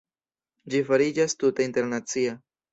Ĝi 0.75 0.81
fariĝas 0.87 1.39
tute 1.45 1.71
internacia. 1.71 2.37